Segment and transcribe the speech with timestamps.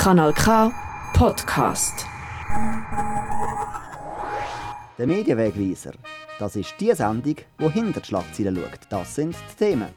[0.00, 0.72] Kanal K
[1.12, 2.06] Podcast.
[4.96, 5.92] Der Medienwegweiser.
[6.38, 8.80] Das ist die Sendung, die hinter die Schlagzeilen schaut.
[8.88, 9.90] Das sind die Themen.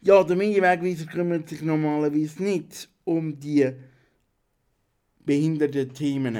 [0.00, 3.70] Ja, der Medienwegweiser kümmert sich normalerweise nicht um die
[5.26, 6.38] behinderten Themen.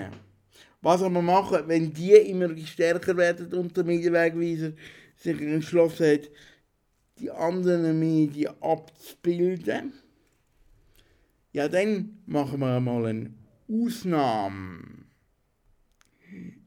[0.81, 4.73] Was wir machen, wenn die immer stärker werden und der Medienwegweiser
[5.17, 6.31] sich entschlossen hat,
[7.19, 9.93] die anderen Medien abzubilden,
[11.57, 13.33] ja, dann machen wir mal eine
[13.67, 15.07] Ausnahme.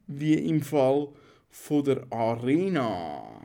[0.08, 1.10] Wie im Fall
[1.52, 3.40] von der Arena.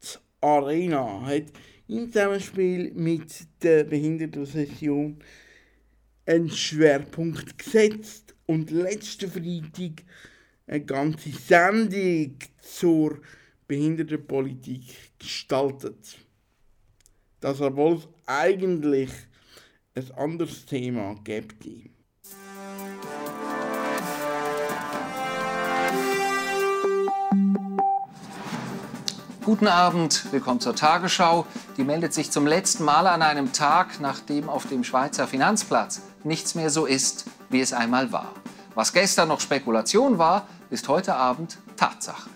[0.00, 1.46] Die Arena hat
[1.88, 5.18] im Zusammenspiel mit der Behindertensession
[6.26, 10.04] einen Schwerpunkt gesetzt und letzten Freitag
[10.68, 13.20] eine ganze Sendung zur
[13.66, 14.84] Behindertenpolitik
[15.18, 16.18] gestaltet.
[17.40, 19.10] Das obwohl es eigentlich
[19.94, 21.64] ein anderes Thema gibt.
[29.44, 31.46] Guten Abend, willkommen zur Tagesschau.
[31.76, 36.54] Die meldet sich zum letzten Mal an einem Tag, nachdem auf dem Schweizer Finanzplatz nichts
[36.54, 38.32] mehr so ist, wie es einmal war.
[38.74, 42.30] Was gestern noch Spekulation war, ist heute Abend Tatsache.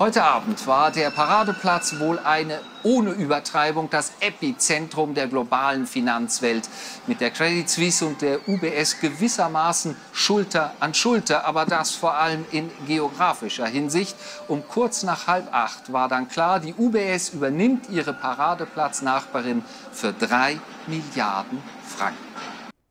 [0.00, 6.70] Heute Abend war der Paradeplatz wohl eine, ohne Übertreibung, das Epizentrum der globalen Finanzwelt.
[7.06, 12.46] Mit der Credit Suisse und der UBS gewissermaßen Schulter an Schulter, aber das vor allem
[12.50, 14.16] in geografischer Hinsicht.
[14.48, 19.62] Um kurz nach halb acht war dann klar, die UBS übernimmt ihre Paradeplatznachbarin
[19.92, 22.24] für drei Milliarden Franken.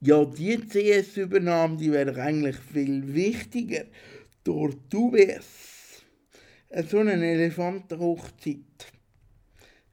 [0.01, 3.85] Ja, die CS-Übernahme, die wäre eigentlich viel wichtiger.
[4.43, 5.68] Durch die UBS
[6.87, 8.91] so eine Elefantenhochzeit.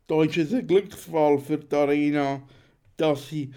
[0.07, 2.43] Da ist es ein Glücksfall für die Arena,
[2.97, 3.53] dass sie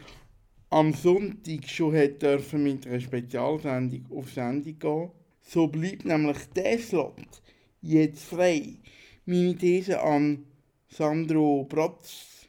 [0.69, 5.11] am Sonntag schon hat dürfen mit einer Spezialsendung auf Sendung gehen.
[5.41, 7.41] So bleibt nämlich der Slot
[7.81, 8.77] jetzt frei.
[9.25, 10.45] Meine These an
[10.87, 12.47] Sandro Bratz.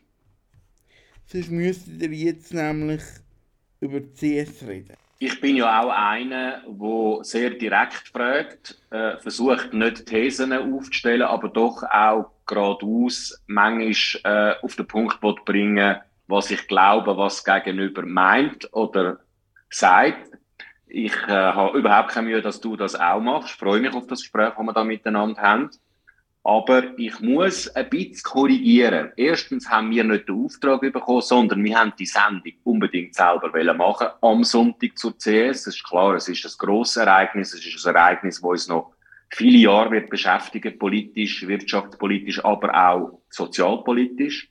[1.26, 3.02] Sonst müsstet ihr jetzt nämlich
[3.80, 4.96] über CS reden.
[5.22, 11.50] Ich bin ja auch einer, der sehr direkt fragt, äh, versucht nicht Thesen aufzustellen, aber
[11.50, 18.72] doch auch geradeaus manchmal äh, auf den Punkt bringen, was ich glaube, was Gegenüber meint
[18.72, 19.18] oder
[19.68, 20.38] sagt.
[20.86, 23.50] Ich äh, habe überhaupt keine Mühe, dass du das auch machst.
[23.50, 25.70] Ich freue mich auf das Gespräch, das wir da miteinander haben.
[26.42, 29.12] Aber ich muss ein bisschen korrigieren.
[29.16, 34.08] Erstens haben wir nicht den Auftrag bekommen, sondern wir haben die Sendung unbedingt selber machen
[34.22, 35.64] am Sonntag zur CS.
[35.64, 37.52] Das ist klar, es ist ein grosses Ereignis.
[37.52, 38.94] Es ist ein Ereignis, das uns noch
[39.28, 44.50] viele Jahre wird beschäftigen, politisch, wirtschaftspolitisch, aber auch sozialpolitisch.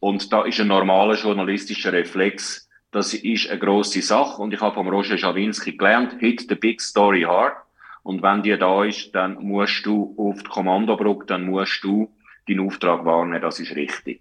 [0.00, 2.68] Und da ist ein normaler journalistischer Reflex.
[2.90, 4.42] Das ist eine grosse Sache.
[4.42, 7.56] Und ich habe vom Roger Schawinski gelernt, hit the big story hard.
[8.04, 12.14] Und wenn die da ist, dann musst du auf die Kommandobrücke, dann musst du
[12.46, 14.20] deinen Auftrag wahrnehmen, das ist richtig.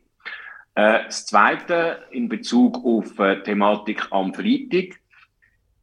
[0.73, 4.99] Äh, das Zweite in Bezug auf äh, Thematik am Freitag.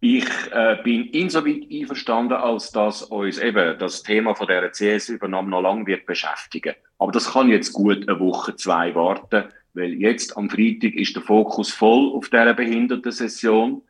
[0.01, 5.61] Ich äh, bin insoweit einverstanden, als dass uns eben das Thema von der CS-Übernahme noch
[5.61, 6.75] lange wird beschäftigen.
[6.99, 9.45] Aber das kann jetzt gut eine Woche, zwei warten,
[9.75, 13.83] weil jetzt am Freitag ist der Fokus voll auf dieser Behindertensession.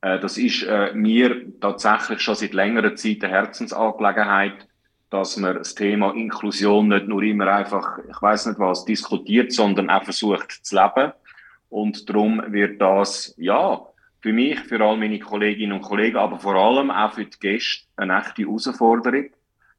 [0.00, 4.68] Äh, das ist äh, mir tatsächlich schon seit längerer Zeit eine Herzensangelegenheit,
[5.10, 9.90] dass man das Thema Inklusion nicht nur immer einfach, ich weiß nicht was, diskutiert, sondern
[9.90, 11.12] auch versucht zu leben.
[11.70, 13.80] Und darum wird das, ja,
[14.20, 17.86] für mich, für all meine Kolleginnen und Kollegen, aber vor allem auch für die Gäste
[17.96, 19.26] eine echte Herausforderung,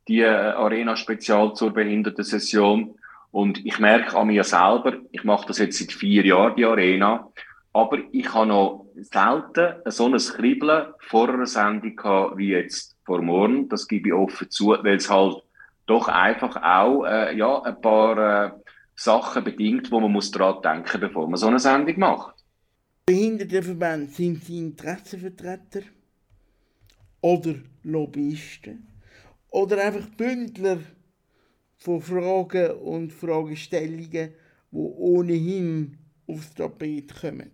[0.07, 2.95] die äh, Arena Spezial zur Behindertensession.
[3.31, 7.27] Und ich merke an mir selber, ich mache das jetzt seit vier Jahren, die Arena,
[7.73, 13.21] aber ich habe noch selten so ein Kribbeln vor einer Sendung gehabt, wie jetzt vor
[13.21, 13.69] morgen.
[13.69, 15.43] Das gebe ich offen zu, weil es halt
[15.85, 18.51] doch einfach auch äh, ja, ein paar äh,
[18.95, 22.35] Sachen bedingt, wo man muss daran denken bevor man so eine Sendung macht.
[23.05, 25.81] Behindertenverbände, sind sie Interessenvertreter?
[27.21, 28.87] Oder Lobbyisten?
[29.49, 30.77] Oder einfach Bündler
[31.77, 34.33] von Fragen und Fragestellungen,
[34.71, 35.97] die ohnehin
[36.27, 37.51] aufs Tapet kommen.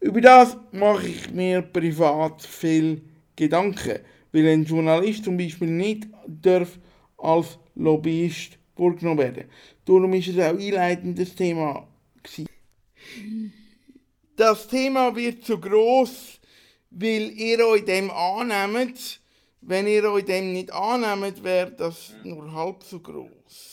[0.00, 3.02] Über das mache ich mir privat viel
[3.34, 3.98] Gedanken,
[4.32, 6.78] weil ein Journalist zum Beispiel nicht darf
[7.16, 9.44] als Lobbyist vorgenommen werden.
[9.84, 11.88] Darum ist es auch einleitendes Thema.
[14.36, 16.38] Das Thema wird zu groß,
[16.90, 19.20] weil ihr euch dem annehmt.
[19.60, 23.67] Wenn ihr euch dem nicht annehmt, wäre das nur halb so groß.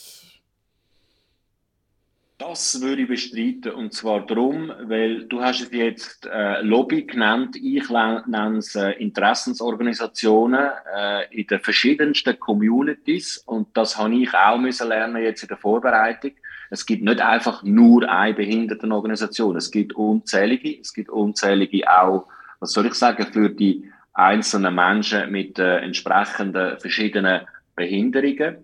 [2.38, 3.72] Das würde ich bestreiten.
[3.72, 7.56] Und zwar darum, weil du hast es jetzt äh, Lobby genannt.
[7.56, 13.38] Ich nenne es äh, Interessensorganisationen äh, in den verschiedensten Communities.
[13.46, 16.32] Und das habe ich auch müssen lernen jetzt in der Vorbereitung.
[16.68, 19.56] Es gibt nicht einfach nur eine Behindertenorganisation.
[19.56, 20.78] Es gibt unzählige.
[20.78, 22.26] Es gibt unzählige auch,
[22.60, 28.56] was soll ich sagen, für die einzelnen Menschen mit äh, entsprechenden verschiedenen Behinderungen.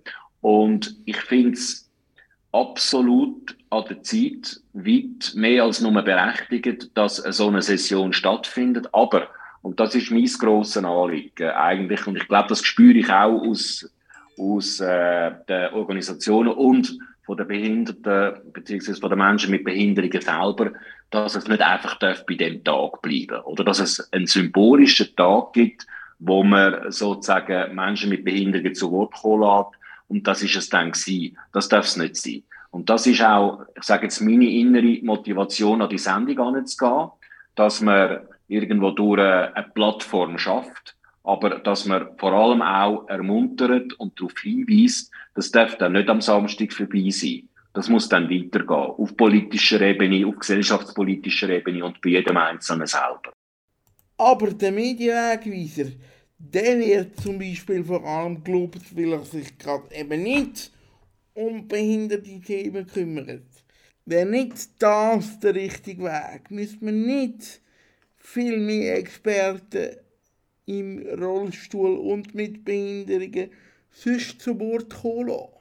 [0.43, 1.82] Und ich finde es
[2.53, 8.89] absolut an der Zeit, weit mehr als nur berechtigt, dass so eine Session stattfindet.
[8.93, 9.29] Aber,
[9.63, 13.91] und das ist mein grosses Anliegen eigentlich, und ich glaube, das spüre ich auch aus,
[14.39, 20.73] aus äh, den Organisationen und von den Behinderten beziehungsweise von den Menschen mit Behinderungen selber,
[21.11, 25.53] dass es nicht einfach darf bei dem Tag bleiben oder dass es einen symbolischen Tag
[25.53, 25.87] gibt,
[26.19, 29.82] wo man sozusagen Menschen mit Behinderungen zu Wort kommen lässt
[30.13, 31.39] und das ist es dann gewesen.
[31.55, 32.43] Das darf es nicht sein.
[32.71, 37.11] Und das ist auch, ich sage jetzt, meine innere Motivation, an die Sendung anzugehen,
[37.55, 44.21] dass man irgendwo durch eine Plattform schafft, aber dass man vor allem auch ermuntert und
[44.21, 47.49] darauf hinweist, das darf dann nicht am Samstag vorbei sein.
[47.73, 48.69] Das muss dann weitergehen.
[48.69, 53.33] Auf politischer Ebene, auf gesellschaftspolitischer Ebene und bei jedem Einzelnen selber.
[54.19, 55.91] Aber der Medienwegweiser,
[56.51, 60.73] der wird zum Beispiel vor allem gelobt, weil er sich gerade eben nicht
[61.35, 63.47] um behinderte Themen kümmert.
[64.05, 66.51] Wäre nicht das der richtige Weg?
[66.51, 67.61] Müsste man nicht
[68.17, 69.97] viel mehr Experten
[70.67, 73.51] im Rollstuhl und mit Behinderungen
[73.91, 75.53] sonst zu Wort kommen lassen?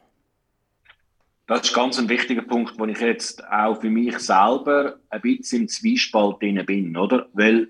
[1.46, 5.64] Das ist ganz ein wichtiger Punkt, wo ich jetzt auch für mich selber ein bisschen
[5.64, 7.30] im Zwiespalt bin, oder?
[7.34, 7.68] Weil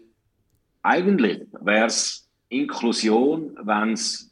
[0.83, 4.31] eigentlich wäre es Inklusion, wenn es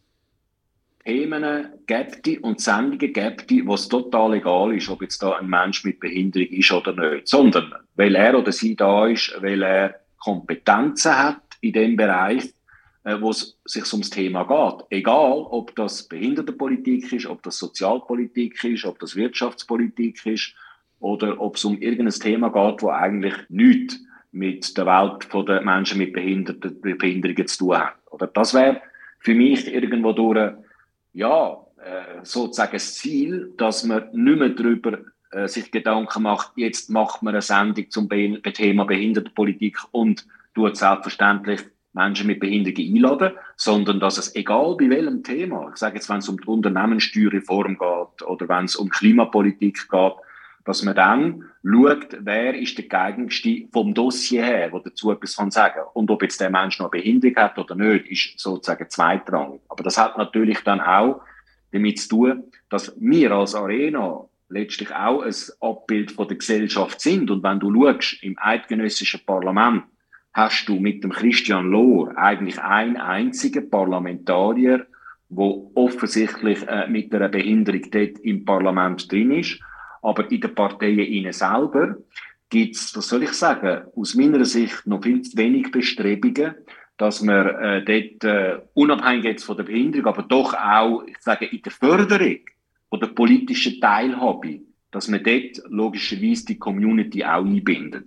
[1.05, 5.83] Themen gibt und Sendungen gibt, wo es total egal ist, ob jetzt da ein Mensch
[5.83, 11.17] mit Behinderung ist oder nicht, sondern weil er oder sie da ist, weil er Kompetenzen
[11.17, 12.53] hat in dem Bereich,
[13.05, 14.85] äh, wo es sich ums Thema geht.
[14.89, 20.53] Egal, ob das Behindertenpolitik ist, ob das Sozialpolitik ist, ob das Wirtschaftspolitik ist
[20.99, 23.99] oder ob es um irgendein Thema geht, wo eigentlich nichts
[24.31, 27.95] mit der Welt der Menschen mit Behinderungen zu tun hat.
[28.11, 28.81] Oder das wäre
[29.19, 30.53] für mich irgendwo durch,
[31.13, 34.99] ja, äh, sozusagen das Ziel, dass man nicht mehr darüber
[35.31, 41.61] äh, sich Gedanken macht, jetzt macht man eine Sendung zum Thema Behindertenpolitik und tut selbstverständlich
[41.93, 46.17] Menschen mit Behinderungen einladen, sondern dass es egal bei welchem Thema, ich sage jetzt, wenn
[46.17, 50.13] es um die Unternehmenssteuerreform geht oder wenn es um Klimapolitik geht,
[50.69, 55.49] dass man dann schaut, wer ist der geeignetste vom Dossier her, der dazu etwas kann
[55.49, 59.61] sagen Und ob jetzt der Mensch noch eine Behinderung hat oder nicht, ist sozusagen zweitrangig.
[59.67, 61.21] Aber das hat natürlich dann auch
[61.71, 67.31] damit zu tun, dass wir als Arena letztlich auch ein Abbild von der Gesellschaft sind.
[67.31, 69.85] Und wenn du schaust, im eidgenössischen Parlament
[70.33, 74.85] hast du mit dem Christian Lohr eigentlich einen einzigen Parlamentarier,
[75.29, 79.59] wo offensichtlich äh, mit einer Behinderung dort im Parlament drin ist.
[80.01, 81.97] Aber in den Parteien innen selber
[82.49, 86.55] gibt es, was soll ich sagen, aus meiner Sicht noch viel zu wenig Bestrebungen,
[86.97, 91.45] dass man äh, dort, äh, unabhängig jetzt von der Behinderung, aber doch auch, ich sage,
[91.45, 92.39] in der Förderung
[92.89, 94.61] von der politischen Teilhabe,
[94.91, 98.05] dass man dort logischerweise die Community auch einbindet.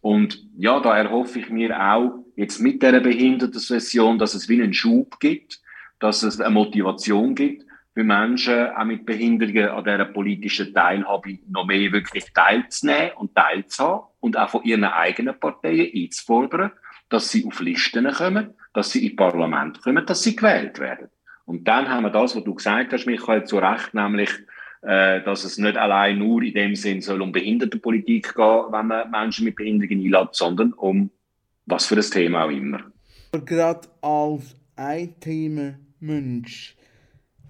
[0.00, 4.72] Und ja, da erhoffe ich mir auch jetzt mit der Behindertensession, dass es wie einen
[4.72, 5.60] Schub gibt,
[5.98, 11.66] dass es eine Motivation gibt, für Menschen auch mit Behinderungen an dieser politischen Teilhabe noch
[11.66, 16.70] mehr wirklich teilzunehmen und teilzuhaben und auch von ihren eigenen Parteien einzufordern,
[17.08, 21.08] dass sie auf Listen kommen, dass sie ins Parlament kommen, dass sie gewählt werden.
[21.46, 24.30] Und dann haben wir das, was du gesagt hast, Michael, zu Recht, nämlich,
[24.82, 29.10] äh, dass es nicht allein nur in dem Sinn soll um Behindertenpolitik gehen, wenn man
[29.10, 31.10] Menschen mit Behinderungen einlädt, sondern um
[31.66, 32.84] was für ein Thema auch immer.
[33.44, 36.76] Gerade als ein Thema Mensch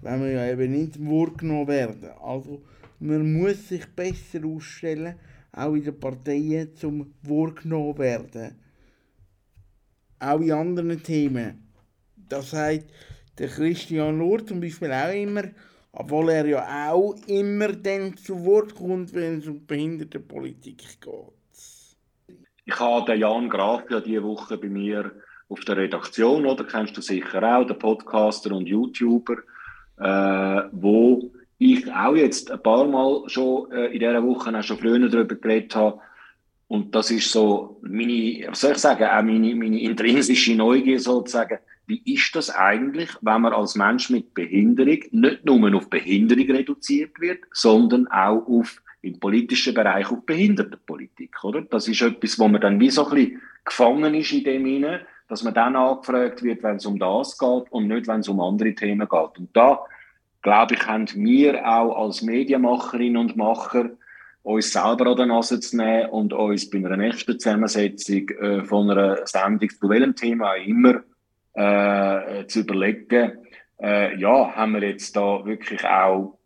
[0.01, 2.09] wenn wir ja eben nicht wahrgenommen werden.
[2.21, 2.61] Also
[2.99, 5.15] man muss sich besser ausstellen,
[5.51, 8.55] auch in den Parteien, zum wahrgenommen werden.
[10.19, 11.67] Auch in anderen Themen.
[12.29, 12.85] Das sagt
[13.37, 15.43] der Christian Lohr zum Beispiel auch immer,
[15.91, 22.37] obwohl er ja auch immer dann zu Wort kommt, wenn es um Behindertenpolitik geht.
[22.65, 25.11] Ich habe den Jan Graf ja diese Woche bei mir
[25.49, 29.37] auf der Redaktion, oder kennst du sicher auch, der Podcaster und YouTuber
[30.01, 34.77] äh, wo ich auch jetzt ein paar Mal schon äh, in dieser Woche auch schon
[34.77, 35.99] früher darüber geredet habe.
[36.67, 41.59] Und das ist so meine, was soll ich sagen, auch meine, meine intrinsische Neugier sozusagen.
[41.85, 47.19] Wie ist das eigentlich, wenn man als Mensch mit Behinderung nicht nur auf Behinderung reduziert
[47.19, 51.61] wird, sondern auch auf im politischen Bereich auf Behindertenpolitik, oder?
[51.61, 55.01] Das ist etwas, wo man dann wie so ein bisschen gefangen ist in dem hinein,
[55.27, 58.39] dass man dann angefragt wird, wenn es um das geht und nicht, wenn es um
[58.39, 59.37] andere Themen geht.
[59.39, 59.79] Und da,
[60.41, 63.91] glaube ich, haben wir auch als Medienmacherinnen und Macher
[64.43, 68.89] uns selber an der Nase zu nehmen und uns bei einer nächsten Zusammensetzung äh, von
[68.89, 71.03] einer Sendung, zu welchem Thema immer,
[71.53, 73.33] äh, zu überlegen,
[73.79, 76.37] äh, ja, haben wir jetzt da wirklich auch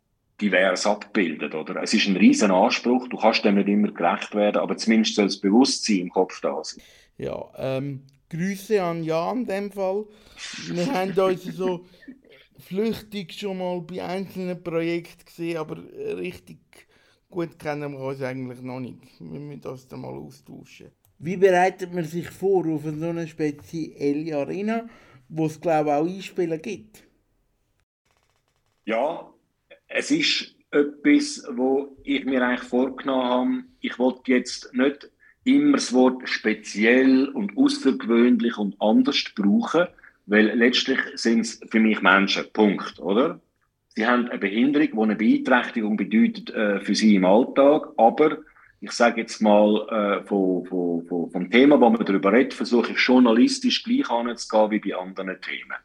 [0.41, 1.81] divers abgebildet, oder?
[1.81, 5.25] Es ist ein riesen Anspruch, du kannst dem nicht immer gerecht werden, aber zumindest soll
[5.25, 6.83] das Bewusstsein im Kopf da sein.
[7.17, 10.05] Ja, ähm, Grüße an Jan in dem Fall.
[10.67, 11.85] Wir haben uns so
[12.57, 16.59] flüchtig schon mal bei einzelnen Projekten gesehen, aber richtig
[17.29, 19.19] gut kennen wir uns eigentlich noch nicht.
[19.19, 20.91] Wir müssen das dann mal austauschen.
[21.19, 24.87] Wie bereitet man sich vor auf so eine spezielle Arena,
[25.29, 27.03] wo es glaube ich auch Einspielen gibt?
[28.85, 29.33] Ja,
[29.87, 33.63] es ist etwas, wo ich mir eigentlich vorgenommen habe.
[33.79, 35.09] Ich wollte jetzt nicht
[35.45, 39.87] immer das Wort speziell und außergewöhnlich und anders brauchen,
[40.25, 42.45] weil letztlich sind es für mich Menschen.
[42.53, 43.39] Punkt, oder?
[43.89, 48.39] Sie haben eine Behinderung, die eine Beeinträchtigung bedeutet äh, für sie im Alltag, aber
[48.81, 49.87] ich sage jetzt mal,
[50.21, 54.71] äh, von, von, von, vom Thema, wo man darüber redet, versuche ich journalistisch gleich anzugehen
[54.71, 55.77] wie bei anderen Themen.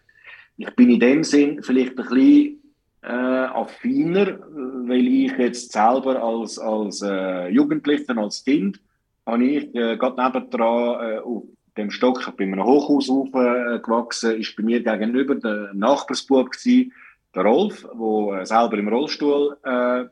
[0.57, 2.63] Ich bin in dem Sinn vielleicht ein bisschen
[3.03, 4.41] äh, affiner,
[4.87, 8.81] weil ich jetzt selber als, als äh, Jugendlicher, als Kind,
[9.25, 11.45] habe ich äh, gerade nebendran äh, auf
[11.77, 16.93] dem Stock, in einem Hochhaus aufgewachsen, ist bei mir gegenüber der Nachbarsbub gewesen,
[17.35, 20.05] der Rolf, der äh, selber im Rollstuhl äh,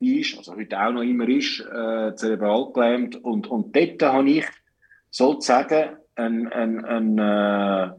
[0.00, 3.16] ist, also heute auch noch immer ist, äh, zerebral gelähmt.
[3.16, 4.46] Und, und dort habe ich
[5.10, 7.90] sozusagen einen, einen, einen, äh,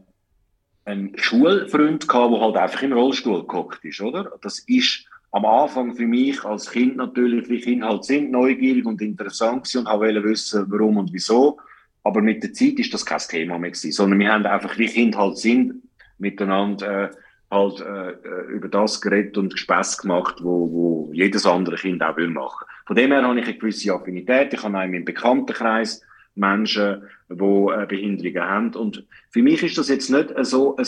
[0.84, 4.32] einen Schulfreund gehabt, der halt einfach im Rollstuhl gehockt ist, oder?
[4.40, 9.02] Das ist am Anfang für mich als Kind natürlich, wie Kinder halt sind, neugierig und
[9.02, 11.58] interessant und wollte wissen, warum und wieso.
[12.08, 14.86] Aber mit der Zeit ist das kein Thema mehr gewesen, sondern wir haben einfach, wie
[14.86, 15.82] Kinder halt sind,
[16.16, 17.14] miteinander äh,
[17.50, 22.16] halt äh, äh, über das geredet und Spaß gemacht, wo, wo jedes andere Kind auch
[22.16, 22.66] will machen.
[22.86, 24.54] Von dem her habe ich eine gewisse Affinität.
[24.54, 26.00] Ich habe auch in meinem Bekanntenkreis
[26.34, 28.74] Menschen, die äh, Behinderungen haben.
[28.74, 30.86] Und für mich ist das jetzt nicht so ein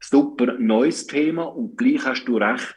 [0.00, 2.76] super neues Thema und gleich hast du recht,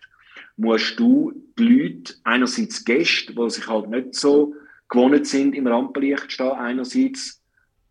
[0.58, 4.56] musst du die Leute, einerseits Gäste, die sich halt nicht so
[4.90, 7.42] gewohnt sind, im Rampenlicht stehen, einerseits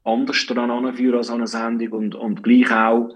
[0.06, 3.14] anders daran anführen als eine Sendung und, und gleich auch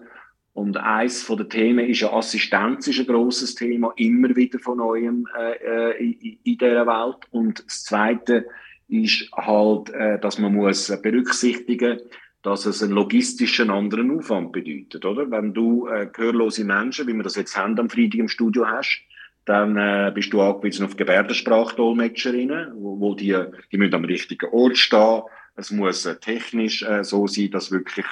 [0.53, 4.79] und eins von den Themen ist ja Assistenz ist ein großes Thema, immer wieder von
[4.79, 5.53] neuem äh,
[5.93, 7.19] äh, in, in dieser Welt.
[7.31, 8.47] Und das Zweite
[8.89, 12.01] ist halt, äh, dass man muss berücksichtigen,
[12.43, 15.31] dass es einen logistischen anderen Aufwand bedeutet, oder?
[15.31, 19.03] Wenn du äh, gehörlose Menschen, wie wir das jetzt haben, am Freitag im Studio hast,
[19.45, 23.37] dann äh, bist du angewiesen auf Gebärdensprachdolmetscherinnen, wo, wo die,
[23.71, 25.23] die müssen am richtigen Ort stehen.
[25.57, 28.07] Es muss äh, technisch äh, so sein, dass wirklich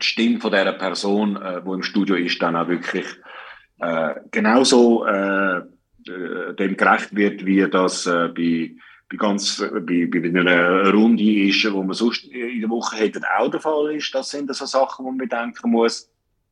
[0.00, 3.06] die Stimme von dieser Person, äh, die im Studio ist, dann auch wirklich
[3.78, 8.72] äh, genauso äh, äh, dem gerecht wird, wie das äh, bei,
[9.08, 13.50] bei, ganz, bei, bei einer Runde ist, wo man sonst in der Woche hätte auch
[13.50, 14.14] der Fall ist.
[14.14, 16.10] Das sind so Sachen, die man bedenken muss.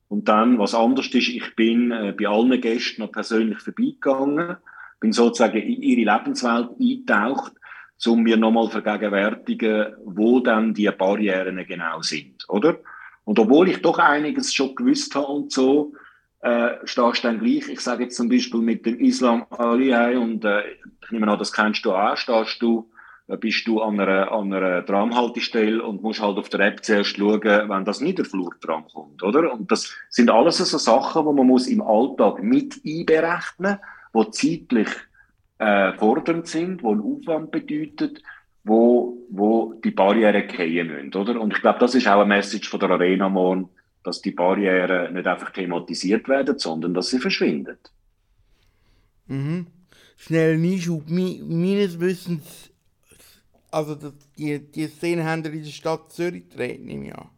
[0.08, 4.56] Und dann, was anders ist, ich bin äh, bei allen Gästen noch persönlich vorbeigegangen,
[5.00, 7.52] bin sozusagen in ihre Lebenswelt eingetaucht,
[8.04, 12.76] um mir nochmal vergegenwärtigen, wo dann die Barrieren genau sind, oder?
[13.24, 15.92] Und obwohl ich doch einiges schon gewusst habe und so,
[16.40, 20.44] äh, stehst du dann gleich, ich sage jetzt zum Beispiel mit dem Islam Aliyah und
[20.44, 20.62] äh,
[21.02, 22.88] ich nehme an, das kennst du auch, stehst du,
[23.26, 27.16] äh, bist du an einer, an einer Tramhaltestelle und musst halt auf der App zuerst
[27.16, 29.52] schauen, wenn das Niederflurtram kommt, oder?
[29.52, 33.78] Und das sind alles so Sachen, die man muss im Alltag mit einberechnen,
[34.14, 34.88] die zeitlich
[35.58, 38.18] äh, fordernd sind, die einen Aufwand bedeuten
[38.66, 41.40] wo, wo die Barrieren gehen müssen, oder?
[41.40, 43.68] Und ich glaube, das ist auch eine Message von der Arena morgen,
[44.02, 47.78] dass die Barrieren nicht einfach thematisiert werden, sondern dass sie verschwinden.
[49.28, 49.68] Mhm.
[50.16, 51.08] Schnell ein Einschub.
[51.08, 52.72] Me meines Wissens,
[53.70, 53.96] also
[54.36, 57.28] die, die Szene haben in der Stadt Zürich gedreht, nehme ich an.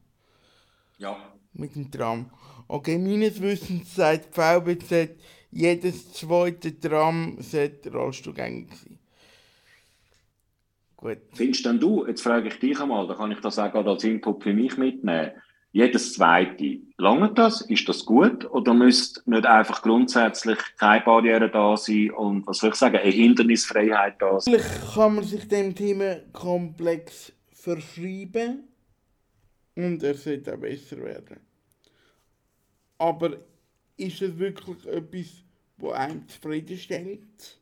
[0.97, 1.17] Ja.
[1.53, 2.31] Mit dem Tram.
[2.69, 5.11] Okay, meines Wissens sagt die VBZ,
[5.51, 8.99] jedes zweite Tram sollte rollstuhlgängig sein.
[10.97, 11.19] Gut.
[11.35, 14.03] Findest denn du, jetzt frage ich dich einmal, da kann ich das auch gerade als
[14.05, 15.31] Input für mich mitnehmen,
[15.71, 17.61] jedes zweite, lange das?
[17.61, 18.51] Ist das gut?
[18.51, 23.11] Oder müsste nicht einfach grundsätzlich keine Barriere da sein und, was soll ich sagen, eine
[23.11, 24.55] Hindernisfreiheit da sein?
[24.55, 28.65] Vielleicht kann man sich dem Thema komplex verschreiben
[29.77, 31.39] und er sollte auch besser werden.
[32.99, 33.37] Aber
[33.99, 35.27] ist es wirklich etwas,
[35.77, 37.61] das einem zufriedenstellt?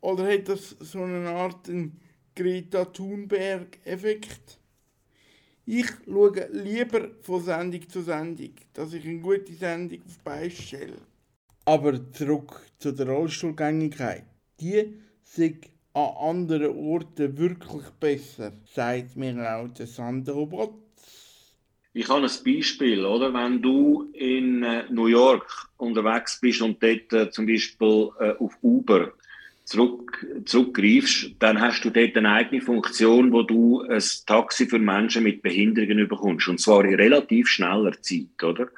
[0.00, 2.00] Oder hat das so eine Art einen
[2.34, 4.58] Greta Thunberg-Effekt?
[5.64, 10.98] Ich schaue lieber von Sendung zu Sendung, dass ich eine gute Sendung auf Beine stelle.
[11.64, 14.24] Aber zurück zu der Rollstuhlgängigkeit.
[14.60, 19.88] Die sind an anderen Orten wirklich besser, sagt mir auch der
[20.46, 20.85] Botz.
[21.96, 23.32] Ich habe ein Beispiel, oder?
[23.32, 28.52] Wenn du in äh, New York unterwegs bist und dort äh, zum Beispiel äh, auf
[28.60, 29.12] Uber
[29.64, 35.22] zurück, zurückgreifst, dann hast du dort eine eigene Funktion, wo du ein Taxi für Menschen
[35.22, 36.48] mit Behinderungen bekommst.
[36.48, 38.68] Und zwar in relativ schneller Zeit, oder?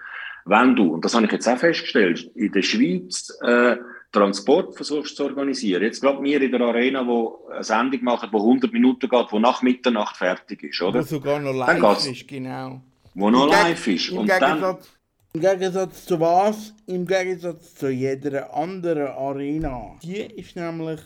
[0.44, 3.78] Wenn du, und das habe ich jetzt auch festgestellt, in der Schweiz äh,
[4.12, 5.82] Transport versuchst zu organisieren.
[5.82, 9.40] Jetzt gerade wir in der Arena, wo eine Sendung machen, wo 100 Minuten geht, wo
[9.40, 11.00] nach Mitternacht fertig ist, oder?
[11.00, 12.80] Wo sogar noch live ist, genau.
[13.18, 14.10] Wo noch live ist.
[14.10, 14.88] Im Gegensatz,
[15.32, 16.72] Im Gegensatz zu was?
[16.86, 19.96] Im Gegensatz zu jeder anderen Arena.
[20.04, 21.00] Die ist nämlich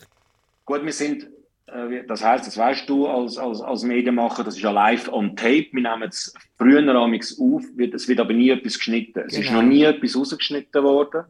[0.66, 1.26] gut, wir sind,
[1.68, 5.34] äh, das heisst, das weißt du als, als, als Medienmacher, das ist ja live on
[5.36, 5.68] tape.
[5.72, 9.20] Wir nehmen es früher auf, wird, es wird aber nie etwas geschnitten.
[9.26, 9.62] Es ist Genau.
[9.62, 11.24] noch nie etwas rausgeschnitten worden.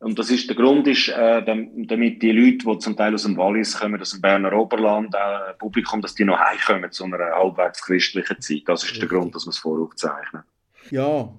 [0.00, 3.22] Und das ist, der Grund ist, äh, dam- damit die Leute, die zum Teil aus
[3.22, 7.18] dem Wallis kommen, aus dem Berner Oberland, äh, Publikum, dass die noch heimkommen zu einer
[7.18, 8.62] halbwegs christlichen Zeit.
[8.66, 9.08] Das ist der.
[9.08, 10.42] Grund, dass wir es voraufzeichnen.
[10.90, 11.32] Ja,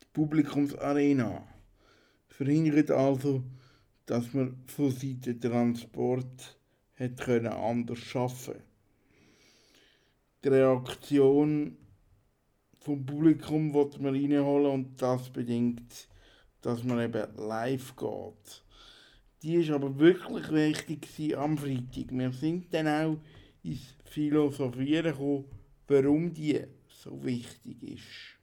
[0.00, 1.42] die Publikumsarena
[2.28, 3.42] verhindert also,
[4.06, 6.58] dass man von Seiten Transport
[6.94, 8.54] hätte können anders schaffen.
[10.42, 11.76] Die Reaktion
[12.80, 16.08] vom Publikum wollte man reinholen und das bedingt,
[16.62, 18.62] dass man eben live geht.
[19.42, 22.10] Die ist aber wirklich wichtig am Freitag.
[22.10, 23.16] Wir sind dann auch
[23.62, 25.44] ins Philosophieren gekommen,
[25.86, 28.38] warum die so wichtig ist.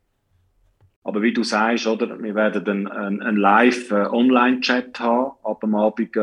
[1.03, 5.33] Aber wie du sagst, oder, wir werden einen, einen, Live-Online-Chat haben.
[5.43, 6.19] Ab dem Abend äh,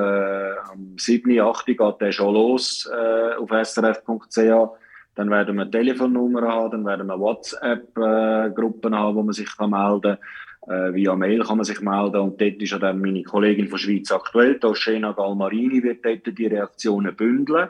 [0.73, 1.67] am 7., 8.
[1.67, 4.82] geht der schon los äh, auf srf.ch.
[5.15, 9.71] Dann werden wir eine Telefonnummer haben, dann werden wir WhatsApp-Gruppen haben, wo man sich kann
[9.71, 10.91] melden kann.
[10.91, 12.21] Äh, via Mail kann man sich melden.
[12.21, 16.47] Und dort ist ja dann meine Kollegin von Schweiz aktuell, Toshena Galmarini, wird dort die
[16.47, 17.69] Reaktionen bündeln.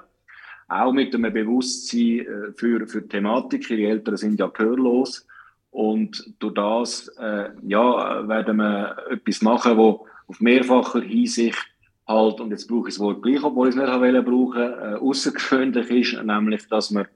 [0.69, 3.69] Auch mit einem Bewusstsein äh, für, für die Thematik.
[3.71, 5.27] Ihre Eltern sind ja gehörlos.
[5.71, 11.59] Und durch das äh, ja, werden wir etwas machen, wo auf mehrfacher Hinsicht
[12.07, 15.91] halt, und jetzt brauche ich das Wort gleich, obwohl ich es nicht brauchen, äh, außergewöhnlich
[15.91, 17.07] ist, nämlich, dass man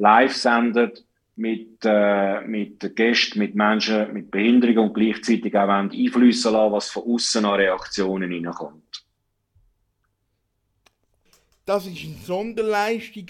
[0.00, 1.04] live sendet
[1.36, 6.90] mit, äh, mit Gästen, mit Menschen mit Behinderung und gleichzeitig auch wollen einflüssen lassen, was
[6.90, 9.04] von außen an Reaktionen reinkommt.
[11.70, 13.28] das ist eine Sonderleistung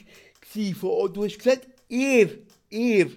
[0.74, 1.12] von euch.
[1.12, 2.38] Du hast gesagt, ihr,
[2.70, 3.10] ihr,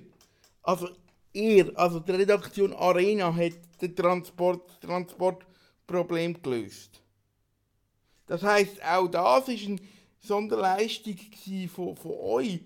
[0.61, 0.89] also
[1.31, 7.01] ihr, also die Redaktion Arena hat das Transport, Transportproblem gelöst.
[8.27, 9.79] Das heißt, auch das ist eine
[10.19, 11.17] Sonderleistung
[11.73, 12.59] von, von euch.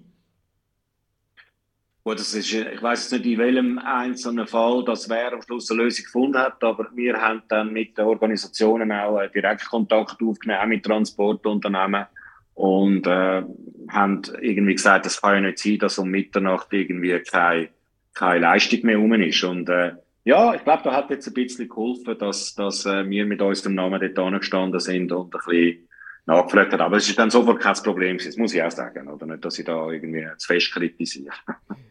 [2.07, 5.69] Gut, das ist, ich weiß jetzt nicht, in welchem einzelnen Fall das wer am Schluss
[5.69, 10.61] eine Lösung gefunden hat, aber wir haben dann mit den Organisationen auch äh, Direktkontakt aufgenommen,
[10.61, 12.05] auch mit Transportunternehmen
[12.53, 13.43] und äh,
[13.89, 17.67] haben irgendwie gesagt, es kann ja nicht sein, dass um Mitternacht irgendwie keine,
[18.13, 19.43] keine Leistung mehr rum ist.
[19.43, 19.91] Und äh,
[20.23, 23.75] ja, ich glaube, da hat jetzt ein bisschen geholfen, dass, dass äh, wir mit unserem
[23.75, 25.89] Namen dort angestanden sind und ein bisschen
[26.25, 26.81] nachgefragt haben.
[26.83, 29.59] Aber es ist dann sofort kein Problem das muss ich auch sagen, oder nicht, dass
[29.59, 31.33] ich da irgendwie zu fest kritisiere.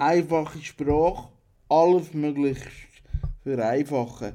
[0.00, 1.28] Einfache Sprache,
[1.68, 2.64] alles möglichst
[3.42, 4.32] vereinfachen.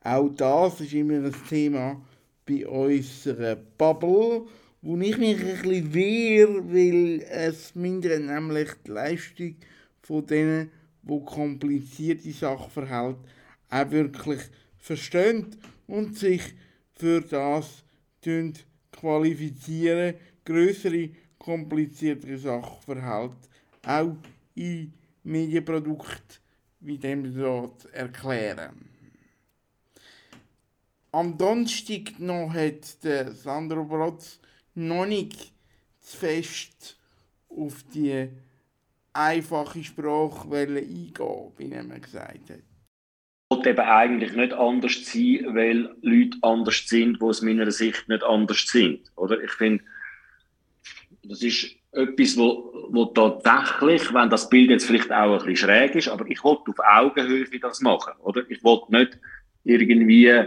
[0.00, 2.04] Auch das ist immer ein Thema
[2.44, 4.42] bei unserer Bubble,
[4.82, 9.54] wo ich mich ein bisschen wehre, weil es mindert nämlich die Leistung
[10.02, 10.72] von denen,
[11.02, 13.20] die komplizierte Sachverhalte
[13.70, 14.40] auch wirklich
[14.78, 15.54] verstehen
[15.86, 16.42] und sich
[16.92, 17.84] für das
[18.90, 23.36] qualifizieren, größere, kompliziertere Sachverhalte
[23.86, 24.16] auch
[24.56, 24.92] in
[25.24, 26.40] Medienprodukt
[26.80, 28.88] wie dem dort erklären.
[31.12, 34.40] Am Donnerstag noch hat der Sandro Brotz
[34.74, 35.52] noch nicht
[36.00, 36.98] zu fest
[37.48, 38.28] auf die
[39.12, 42.60] einfache Sprache eingehen, wie er gesagt hat.
[43.48, 48.24] wollte eben eigentlich nicht anders sein, weil Leute anders sind, die aus meiner Sicht nicht
[48.24, 49.10] anders sind.
[49.16, 49.42] Oder?
[49.42, 49.84] Ich finde,
[51.22, 55.94] das ist etwas, wo, wo tatsächlich, wenn das Bild jetzt vielleicht auch ein bisschen schräg
[55.94, 58.12] ist, aber ich wollte auf Augenhöhe das machen.
[58.22, 58.42] Oder?
[58.48, 59.18] Ich wollte nicht
[59.64, 60.46] irgendwie äh,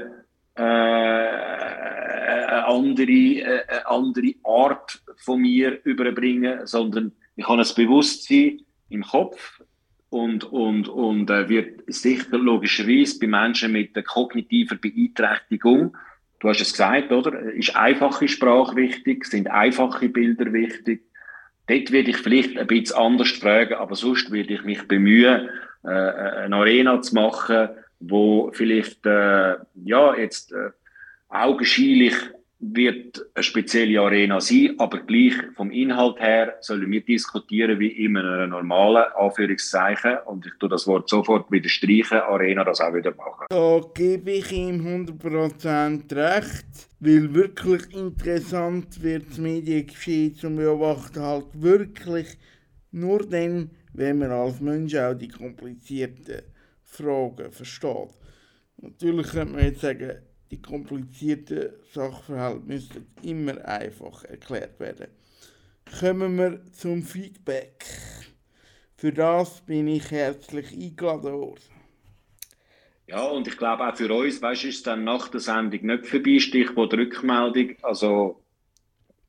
[0.55, 9.03] eine, andere, äh, eine andere Art von mir überbringen, sondern ich habe ein Bewusstsein im
[9.03, 9.61] Kopf,
[10.09, 15.97] und, und, und äh, wird sicher logischerweise bei Menschen mit kognitiver Beeinträchtigung
[16.39, 17.39] du hast es gesagt, oder?
[17.53, 19.25] Ist einfache Sprache wichtig?
[19.25, 21.03] Sind einfache Bilder wichtig?
[21.67, 25.49] Dort würde ich vielleicht ein bisschen anders fragen, aber sonst würde ich mich bemühen,
[25.83, 30.69] äh, eine Arena zu machen, wo vielleicht, äh, ja, jetzt äh,
[31.29, 32.15] augenscheinlich
[32.59, 38.17] wird eine spezielle Arena sein, aber gleich vom Inhalt her sollen wir diskutieren wie in
[38.17, 43.13] einer normalen Anführungszeichen und ich tue das Wort sofort wieder streichen, Arena das auch wieder
[43.15, 43.45] machen.
[43.49, 46.65] Da gebe ich ihm 100% recht,
[46.99, 52.37] weil wirklich interessant wird das Mediengeschehen zum Beobachten halt wirklich
[52.91, 56.41] nur dann, wenn man als Mensch auch die komplizierten
[56.83, 58.15] Fragen versteht.
[58.77, 65.07] Natürlich könnte man jetzt sagen, die komplizierten Sachverhalte müssen immer einfach erklärt werden.
[65.99, 67.85] Kommen wir zum Feedback.
[68.95, 71.77] Für das bin ich herzlich eingeladen worden.
[73.07, 76.07] Ja, und ich glaube auch für uns, weißt du, ist dann nach der Sendung nicht
[76.07, 77.75] vorbei, Stichwort Rückmeldung.
[77.81, 78.41] Also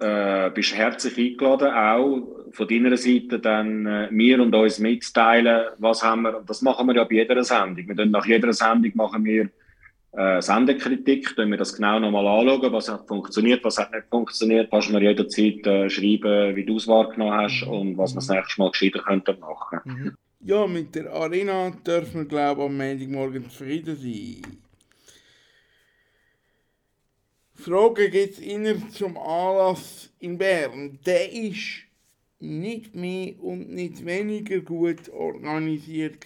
[0.01, 6.03] äh, bist herzlich eingeladen, auch von deiner Seite dann äh, mir und uns mitzuteilen, was
[6.03, 7.97] haben wir, das machen wir ja bei jeder Sendung.
[7.97, 9.49] Wir nach jeder Sendung machen wir
[10.13, 14.71] äh, Sendekritik, können wir das genau nochmal anschauen, was hat funktioniert, was hat nicht funktioniert,
[14.71, 17.73] kannst du mir jederzeit äh, schreiben, wie du es wahrgenommen hast mhm.
[17.73, 19.81] und was wir das nächste Mal gescheiter könnten machen.
[19.85, 20.17] Mhm.
[20.41, 24.59] Ja, mit der Arena dürfen wir, glaube ich, am Montagmorgen zufrieden sein.
[27.55, 31.01] Frage geht es zum Anlass in Bern.
[31.05, 31.83] Der ist
[32.39, 36.25] nicht mehr und nicht weniger gut organisiert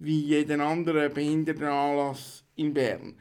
[0.00, 3.14] wie jeden anderen Behindertenanlass in Bern.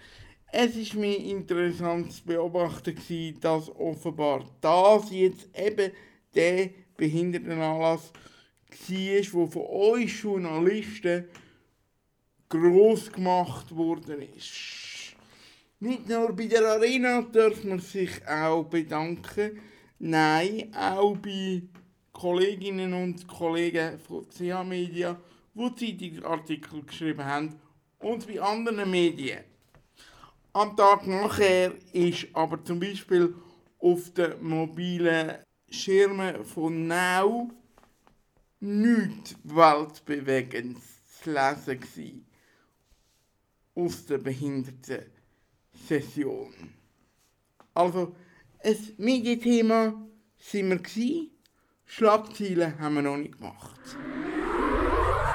[0.51, 2.95] Es ist mir interessant zu beobachten,
[3.39, 5.91] dass offenbar das jetzt eben
[6.33, 11.25] der Behindertenanlass war, der von euch Journalisten
[12.49, 15.15] groß gemacht worden ist.
[15.79, 19.59] Nicht nur bei der Arena darf man sich auch bedanken,
[19.99, 21.61] nein, auch bei
[22.11, 25.15] Kolleginnen und Kollegen von CH Media,
[25.53, 27.68] die Zeitungsartikel geschrieben haben
[27.99, 29.43] und bei anderen Medien.
[30.53, 33.35] Am Tag nachher ist aber zum Beispiel
[33.79, 35.37] auf den mobilen
[35.69, 37.51] Schirmen von Now
[38.59, 40.81] nichts Weltbewegendes
[41.21, 42.25] zu lesen gewesen
[43.75, 46.53] aus der Behinderten-Session.
[47.73, 48.15] Also,
[48.61, 49.93] ein Medienthema
[50.37, 50.81] sind wir
[51.85, 53.79] Schlagzeilen haben wir noch nicht gemacht.